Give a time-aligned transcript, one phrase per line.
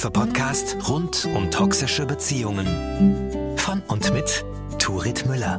[0.00, 2.66] Selbsthilfe-Podcast rund um toxische Beziehungen.
[3.58, 4.46] Von und mit
[4.78, 5.58] Turit Müller.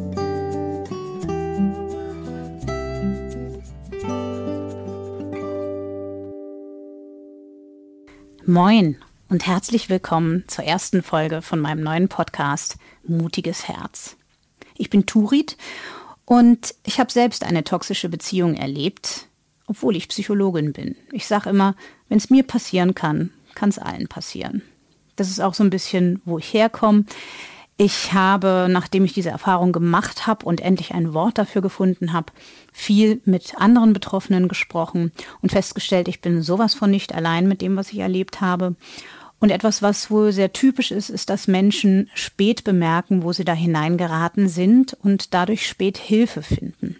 [8.47, 8.97] Moin
[9.29, 14.17] und herzlich willkommen zur ersten Folge von meinem neuen Podcast Mutiges Herz.
[14.75, 15.55] Ich bin Turit
[16.25, 19.27] und ich habe selbst eine toxische Beziehung erlebt,
[19.67, 20.95] obwohl ich Psychologin bin.
[21.11, 21.75] Ich sage immer,
[22.09, 24.61] wenn es mir passieren kann, kann es allen passieren.
[25.15, 27.05] Das ist auch so ein bisschen, wo ich herkomme.
[27.77, 32.31] Ich habe, nachdem ich diese Erfahrung gemacht habe und endlich ein Wort dafür gefunden habe,
[32.71, 37.75] viel mit anderen Betroffenen gesprochen und festgestellt, ich bin sowas von nicht allein mit dem,
[37.75, 38.75] was ich erlebt habe.
[39.39, 43.53] Und etwas, was wohl sehr typisch ist, ist, dass Menschen spät bemerken, wo sie da
[43.53, 46.97] hineingeraten sind und dadurch spät Hilfe finden.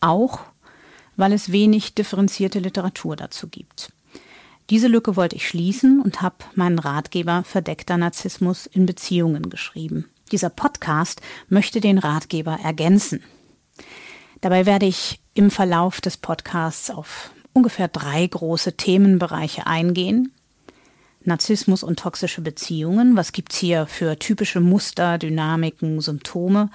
[0.00, 0.40] Auch
[1.16, 3.92] weil es wenig differenzierte Literatur dazu gibt.
[4.70, 10.06] Diese Lücke wollte ich schließen und habe meinen Ratgeber Verdeckter Narzissmus in Beziehungen geschrieben.
[10.32, 13.22] Dieser Podcast möchte den Ratgeber ergänzen.
[14.40, 20.32] Dabei werde ich im Verlauf des Podcasts auf ungefähr drei große Themenbereiche eingehen.
[21.24, 23.16] Narzissmus und toxische Beziehungen.
[23.16, 26.70] Was gibt's hier für typische Muster, Dynamiken, Symptome?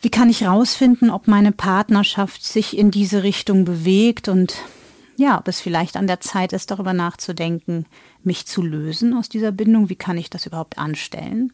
[0.00, 4.54] Wie kann ich herausfinden, ob meine Partnerschaft sich in diese Richtung bewegt und
[5.16, 7.86] ja, ob es vielleicht an der Zeit ist, darüber nachzudenken,
[8.22, 9.88] mich zu lösen aus dieser Bindung.
[9.88, 11.52] Wie kann ich das überhaupt anstellen?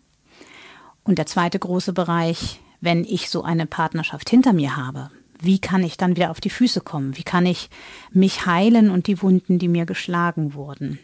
[1.04, 5.10] Und der zweite große Bereich, wenn ich so eine Partnerschaft hinter mir habe,
[5.40, 7.16] wie kann ich dann wieder auf die Füße kommen?
[7.16, 7.68] Wie kann ich
[8.12, 10.98] mich heilen und die Wunden, die mir geschlagen wurden?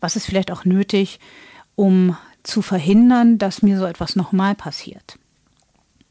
[0.00, 1.20] Was ist vielleicht auch nötig,
[1.74, 5.18] um zu verhindern, dass mir so etwas nochmal passiert?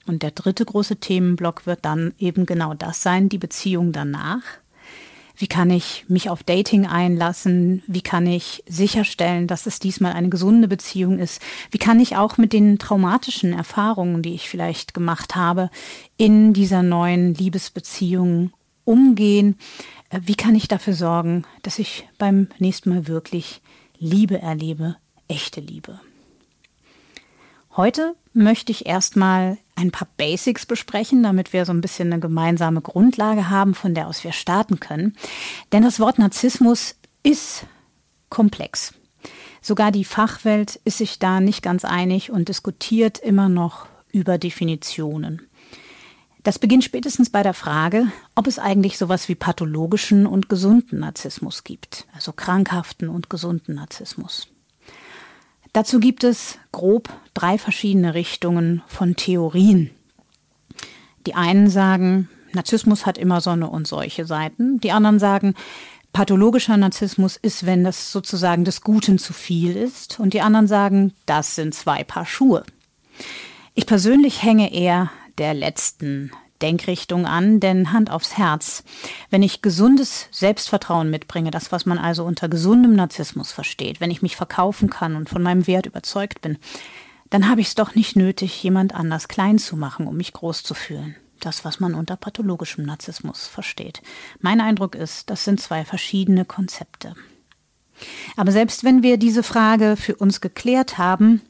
[0.05, 4.44] Und der dritte große Themenblock wird dann eben genau das sein, die Beziehung danach.
[5.38, 7.83] Wie kann ich mich auf Dating einlassen?
[7.87, 11.42] Wie kann ich sicherstellen, dass es diesmal eine gesunde Beziehung ist?
[11.71, 15.70] Wie kann ich auch mit den traumatischen Erfahrungen, die ich vielleicht gemacht habe,
[16.17, 18.52] in dieser neuen Liebesbeziehung
[18.86, 19.58] umgehen?
[20.10, 23.61] Äh, wie kann ich dafür sorgen, dass ich beim nächsten Mal wirklich
[23.98, 24.95] Liebe erlebe,
[25.27, 25.99] echte Liebe?
[27.77, 32.80] Heute möchte ich erstmal ein paar Basics besprechen, damit wir so ein bisschen eine gemeinsame
[32.80, 35.17] Grundlage haben, von der aus wir starten können.
[35.73, 37.65] Denn das Wort Narzissmus ist
[38.30, 38.93] komplex.
[39.61, 45.42] Sogar die Fachwelt ist sich da nicht ganz einig und diskutiert immer noch über Definitionen.
[46.43, 51.65] Das beginnt spätestens bei der Frage, ob es eigentlich sowas wie pathologischen und gesunden Narzissmus
[51.65, 54.47] gibt, also krankhaften und gesunden Narzissmus.
[55.75, 59.89] Dazu gibt es grob drei verschiedene Richtungen von Theorien.
[61.27, 64.80] Die einen sagen, Narzissmus hat immer Sonne und solche Seiten.
[64.80, 65.53] Die anderen sagen,
[66.13, 70.17] pathologischer Narzissmus ist, wenn das sozusagen des Guten zu viel ist.
[70.17, 72.63] Und die anderen sagen, das sind zwei Paar Schuhe.
[73.73, 76.31] Ich persönlich hänge eher der letzten
[76.65, 78.83] Denkrichtung an, denn Hand aufs Herz.
[79.30, 84.23] Wenn ich gesundes Selbstvertrauen mitbringe, das, was man also unter gesundem Narzissmus versteht, wenn ich
[84.23, 86.58] mich verkaufen kann und von meinem Wert überzeugt bin,
[87.30, 90.64] dann habe ich es doch nicht nötig, jemand anders klein zu machen, um mich groß
[90.64, 91.15] zu fühlen.
[91.39, 94.02] Das, was man unter pathologischem Narzissmus versteht.
[94.39, 97.14] Mein Eindruck ist, das sind zwei verschiedene Konzepte.
[98.36, 101.42] Aber selbst wenn wir diese Frage für uns geklärt haben,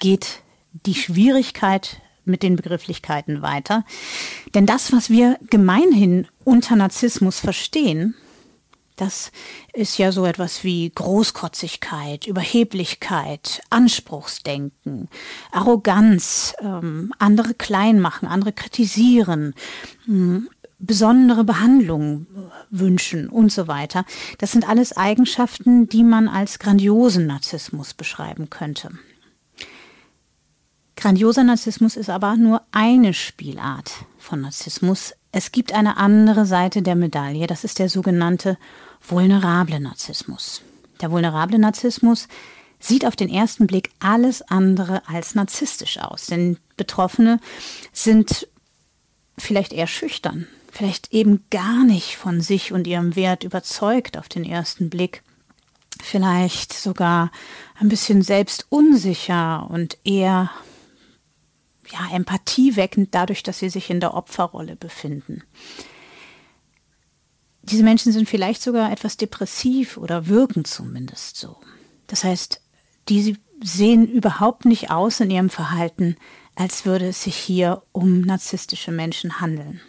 [0.00, 0.42] geht
[0.72, 3.84] die Schwierigkeit mit den Begrifflichkeiten weiter.
[4.54, 8.14] Denn das, was wir gemeinhin unter Narzissmus verstehen,
[8.96, 9.32] das
[9.72, 15.08] ist ja so etwas wie Großkotzigkeit, Überheblichkeit, Anspruchsdenken,
[15.50, 19.54] Arroganz, ähm, andere klein machen, andere kritisieren,
[20.06, 20.42] mh,
[20.78, 22.26] besondere Behandlung
[22.70, 24.04] wünschen und so weiter.
[24.38, 28.90] Das sind alles Eigenschaften, die man als grandiosen Narzissmus beschreiben könnte.
[31.04, 35.12] Grandioser Narzissmus ist aber nur eine Spielart von Narzissmus.
[35.32, 38.56] Es gibt eine andere Seite der Medaille, das ist der sogenannte
[39.06, 40.62] vulnerable Narzissmus.
[41.02, 42.26] Der vulnerable Narzissmus
[42.80, 47.38] sieht auf den ersten Blick alles andere als narzisstisch aus, denn Betroffene
[47.92, 48.48] sind
[49.36, 54.44] vielleicht eher schüchtern, vielleicht eben gar nicht von sich und ihrem Wert überzeugt auf den
[54.46, 55.22] ersten Blick,
[56.02, 57.30] vielleicht sogar
[57.78, 60.48] ein bisschen selbst unsicher und eher
[61.90, 65.42] ja, Empathie weckend dadurch, dass sie sich in der Opferrolle befinden.
[67.62, 71.56] Diese Menschen sind vielleicht sogar etwas depressiv oder wirken zumindest so.
[72.06, 72.60] Das heißt,
[73.08, 76.16] die sehen überhaupt nicht aus in ihrem Verhalten,
[76.54, 79.80] als würde es sich hier um narzisstische Menschen handeln.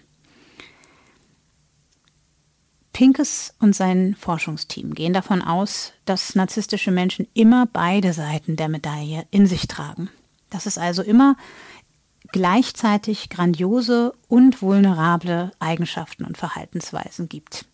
[2.93, 9.27] Pinkes und sein Forschungsteam gehen davon aus, dass narzisstische Menschen immer beide Seiten der Medaille
[9.31, 10.09] in sich tragen.
[10.49, 11.35] Dass es also immer
[12.31, 17.65] gleichzeitig grandiose und vulnerable Eigenschaften und Verhaltensweisen gibt.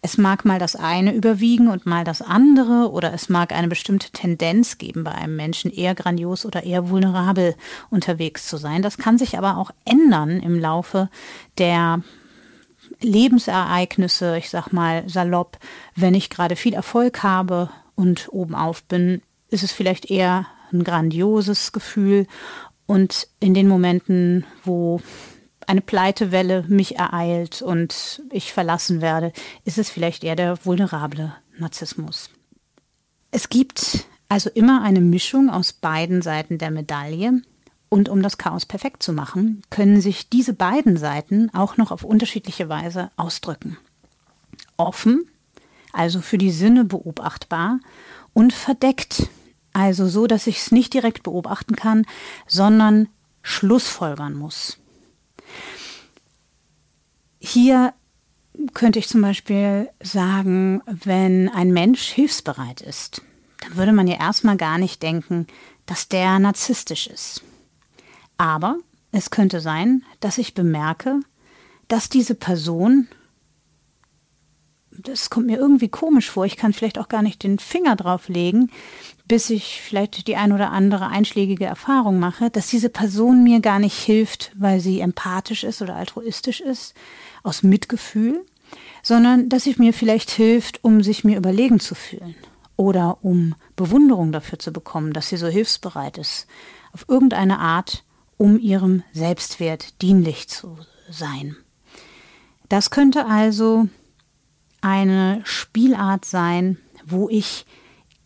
[0.00, 4.10] Es mag mal das eine überwiegen und mal das andere oder es mag eine bestimmte
[4.10, 7.54] Tendenz geben, bei einem Menschen eher grandios oder eher vulnerabel
[7.88, 8.82] unterwegs zu sein.
[8.82, 11.08] Das kann sich aber auch ändern im Laufe
[11.58, 12.02] der
[13.00, 15.58] Lebensereignisse, ich sag mal salopp,
[15.94, 21.72] wenn ich gerade viel Erfolg habe und obenauf bin, ist es vielleicht eher ein grandioses
[21.72, 22.26] Gefühl.
[22.92, 25.00] Und in den Momenten, wo
[25.66, 29.32] eine Pleitewelle mich ereilt und ich verlassen werde,
[29.64, 32.28] ist es vielleicht eher der vulnerable Narzissmus.
[33.30, 37.40] Es gibt also immer eine Mischung aus beiden Seiten der Medaille.
[37.88, 42.04] Und um das Chaos perfekt zu machen, können sich diese beiden Seiten auch noch auf
[42.04, 43.78] unterschiedliche Weise ausdrücken.
[44.76, 45.30] Offen,
[45.94, 47.80] also für die Sinne beobachtbar,
[48.34, 49.30] und verdeckt,
[49.72, 52.04] also so, dass ich es nicht direkt beobachten kann,
[52.46, 53.08] sondern
[53.42, 54.78] Schlussfolgern muss.
[57.40, 57.94] Hier
[58.74, 63.22] könnte ich zum Beispiel sagen, wenn ein Mensch hilfsbereit ist,
[63.60, 65.46] dann würde man ja erstmal gar nicht denken,
[65.86, 67.42] dass der narzisstisch ist.
[68.36, 68.76] Aber
[69.10, 71.20] es könnte sein, dass ich bemerke,
[71.88, 73.08] dass diese Person,
[74.98, 78.28] das kommt mir irgendwie komisch vor, ich kann vielleicht auch gar nicht den Finger drauf
[78.28, 78.70] legen,
[79.26, 83.78] bis ich vielleicht die ein oder andere einschlägige Erfahrung mache, dass diese Person mir gar
[83.78, 86.94] nicht hilft, weil sie empathisch ist oder altruistisch ist,
[87.42, 88.44] aus Mitgefühl,
[89.02, 92.34] sondern dass sie mir vielleicht hilft, um sich mir überlegen zu fühlen
[92.76, 96.46] oder um Bewunderung dafür zu bekommen, dass sie so hilfsbereit ist,
[96.92, 98.04] auf irgendeine Art
[98.38, 100.76] um ihrem Selbstwert dienlich zu
[101.08, 101.56] sein.
[102.68, 103.88] Das könnte also
[104.82, 106.76] eine Spielart sein,
[107.06, 107.64] wo ich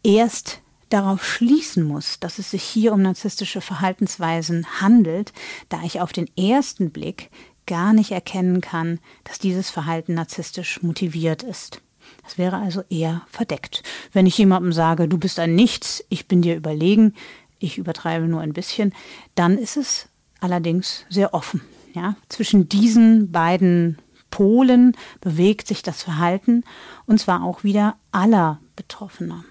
[0.02, 5.32] erst darauf schließen muss, dass es sich hier um narzisstische Verhaltensweisen handelt,
[5.68, 7.30] da ich auf den ersten Blick
[7.66, 11.82] gar nicht erkennen kann, dass dieses Verhalten narzisstisch motiviert ist.
[12.22, 13.82] Das wäre also eher verdeckt.
[14.12, 17.14] Wenn ich jemandem sage, du bist ein Nichts, ich bin dir überlegen,
[17.58, 18.94] ich übertreibe nur ein bisschen,
[19.34, 20.08] dann ist es
[20.40, 21.62] allerdings sehr offen.
[21.94, 22.16] Ja?
[22.28, 23.98] Zwischen diesen beiden
[24.36, 26.62] Polen bewegt sich das Verhalten
[27.06, 29.44] und zwar auch wieder aller Betroffener.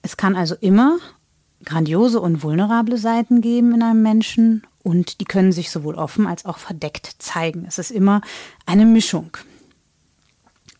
[0.00, 0.96] Es kann also immer
[1.66, 6.46] grandiose und vulnerable Seiten geben in einem Menschen und die können sich sowohl offen als
[6.46, 7.66] auch verdeckt zeigen.
[7.68, 8.22] Es ist immer
[8.64, 9.36] eine Mischung.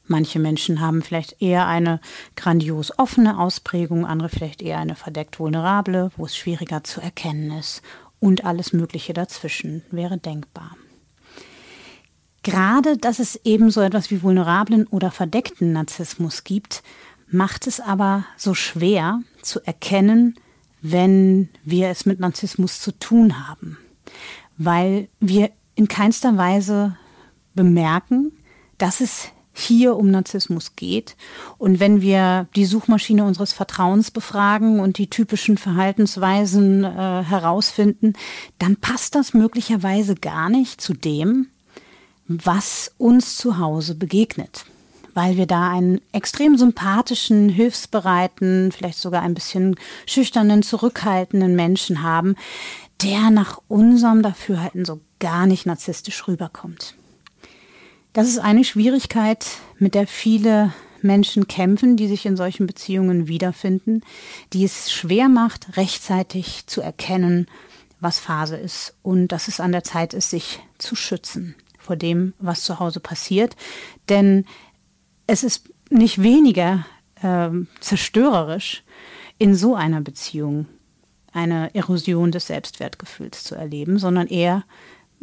[0.06, 2.00] Manche Menschen haben vielleicht eher eine
[2.36, 7.82] grandios offene Ausprägung, andere vielleicht eher eine verdeckt vulnerable, wo es schwieriger zu erkennen ist.
[8.18, 10.74] Und alles Mögliche dazwischen wäre denkbar.
[12.48, 16.82] Gerade, dass es eben so etwas wie vulnerablen oder verdeckten Narzissmus gibt,
[17.30, 20.34] macht es aber so schwer zu erkennen,
[20.80, 23.76] wenn wir es mit Narzissmus zu tun haben.
[24.56, 26.96] Weil wir in keinster Weise
[27.54, 28.32] bemerken,
[28.78, 31.16] dass es hier um Narzissmus geht.
[31.58, 36.88] Und wenn wir die Suchmaschine unseres Vertrauens befragen und die typischen Verhaltensweisen äh,
[37.24, 38.14] herausfinden,
[38.58, 41.48] dann passt das möglicherweise gar nicht zu dem,
[42.28, 44.66] was uns zu Hause begegnet.
[45.14, 49.74] Weil wir da einen extrem sympathischen, hilfsbereiten, vielleicht sogar ein bisschen
[50.06, 52.36] schüchternen, zurückhaltenden Menschen haben,
[53.02, 56.94] der nach unserem Dafürhalten so gar nicht narzisstisch rüberkommt.
[58.12, 59.46] Das ist eine Schwierigkeit,
[59.78, 64.02] mit der viele Menschen kämpfen, die sich in solchen Beziehungen wiederfinden,
[64.52, 67.46] die es schwer macht, rechtzeitig zu erkennen,
[68.00, 71.54] was Phase ist und dass es an der Zeit ist, sich zu schützen
[71.88, 73.56] vor dem, was zu Hause passiert.
[74.10, 74.44] Denn
[75.26, 76.84] es ist nicht weniger
[77.22, 77.48] äh,
[77.80, 78.84] zerstörerisch,
[79.38, 80.66] in so einer Beziehung
[81.32, 84.64] eine Erosion des Selbstwertgefühls zu erleben, sondern eher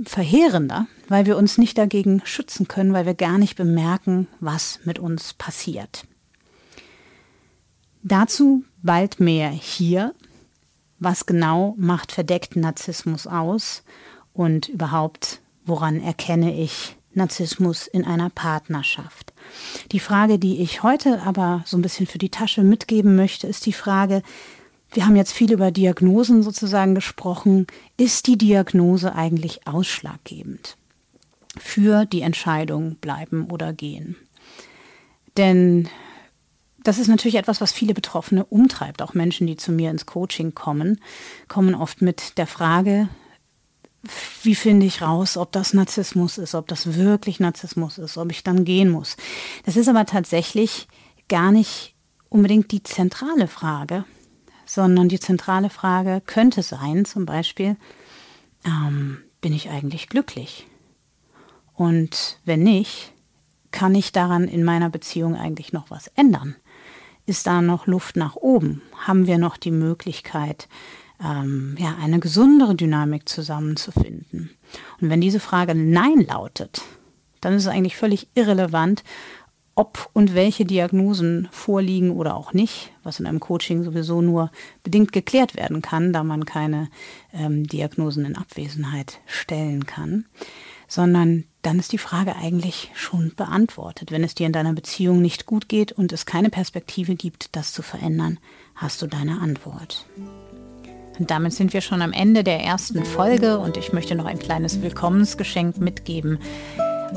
[0.04, 4.98] verheerender, weil wir uns nicht dagegen schützen können, weil wir gar nicht bemerken, was mit
[4.98, 6.08] uns passiert.
[8.02, 10.16] Dazu bald mehr hier.
[10.98, 13.84] Was genau macht verdeckten Narzissmus aus
[14.34, 19.34] und überhaupt, woran erkenne ich Narzissmus in einer Partnerschaft?
[19.92, 23.66] Die Frage, die ich heute aber so ein bisschen für die Tasche mitgeben möchte, ist
[23.66, 24.22] die Frage,
[24.92, 27.68] wir haben jetzt viel über Diagnosen sozusagen gesprochen.
[27.98, 30.78] Ist die Diagnose eigentlich ausschlaggebend
[31.58, 34.16] für die Entscheidung bleiben oder gehen?
[35.38, 35.90] Denn
[36.84, 39.02] das ist natürlich etwas, was viele Betroffene umtreibt.
[39.02, 41.02] Auch Menschen, die zu mir ins Coaching kommen,
[41.48, 43.10] kommen oft mit der Frage,
[44.44, 48.44] wie finde ich raus, ob das Narzissmus ist, ob das wirklich Narzissmus ist, ob ich
[48.44, 49.18] dann gehen muss.
[49.66, 50.88] Das ist aber tatsächlich
[51.28, 51.96] gar nicht
[52.30, 54.06] unbedingt die zentrale Frage,
[54.66, 57.78] sondern die zentrale Frage könnte sein, zum Beispiel,
[58.66, 60.68] ähm, bin ich eigentlich glücklich?
[61.74, 63.14] Und wenn nicht,
[63.72, 66.56] kann ich daran in meiner Beziehung eigentlich noch was ändern?
[67.26, 68.82] Ist da noch Luft nach oben?
[69.06, 70.68] Haben wir noch die Möglichkeit,
[71.24, 74.52] ähm, ja, eine gesundere Dynamik zusammenzufinden?
[75.02, 76.82] Und wenn diese Frage Nein lautet,
[77.42, 79.04] dann ist es eigentlich völlig irrelevant,
[79.76, 84.50] ob und welche Diagnosen vorliegen oder auch nicht, was in einem Coaching sowieso nur
[84.84, 86.90] bedingt geklärt werden kann, da man keine
[87.34, 90.26] ähm, Diagnosen in Abwesenheit stellen kann,
[90.88, 94.12] sondern dann ist die Frage eigentlich schon beantwortet.
[94.12, 97.74] Wenn es dir in deiner Beziehung nicht gut geht und es keine Perspektive gibt, das
[97.74, 98.40] zu verändern,
[98.76, 100.06] hast du deine Antwort.
[101.20, 104.40] Und damit sind wir schon am Ende der ersten Folge und ich möchte noch ein
[104.40, 106.40] kleines Willkommensgeschenk mitgeben.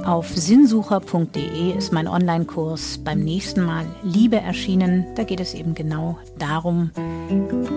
[0.04, 5.06] Auf sinnsucher.de ist mein Online-Kurs beim nächsten Mal Liebe erschienen.
[5.16, 6.90] Da geht es eben genau darum,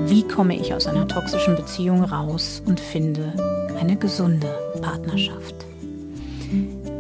[0.06, 3.34] wie komme ich aus einer toxischen Beziehung raus und finde
[3.80, 4.48] eine gesunde
[4.82, 5.56] Partnerschaft.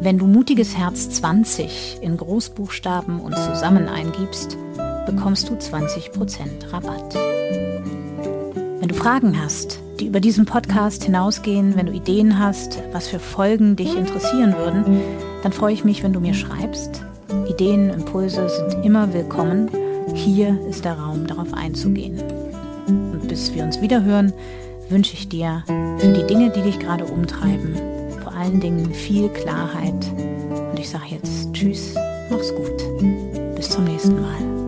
[0.02, 4.58] Wenn du mutiges Herz 20 in Großbuchstaben und zusammen eingibst,
[5.06, 7.16] bekommst du 20% Rabatt.
[8.82, 13.20] Wenn du Fragen hast, die über diesen Podcast hinausgehen, wenn du Ideen hast, was für
[13.20, 15.02] Folgen dich interessieren würden,
[15.44, 17.04] dann freue ich mich, wenn du mir schreibst.
[17.48, 19.70] Ideen, Impulse sind immer willkommen.
[20.16, 22.20] Hier ist der Raum, darauf einzugehen.
[22.88, 24.34] Und bis wir uns wieder hören,
[24.90, 25.64] wünsche ich dir
[26.00, 27.76] für die Dinge, die dich gerade umtreiben,
[28.24, 29.94] vor allen Dingen viel Klarheit.
[30.72, 31.94] Und ich sage jetzt Tschüss,
[32.32, 33.56] mach's gut.
[33.56, 34.61] Bis zum nächsten Mal.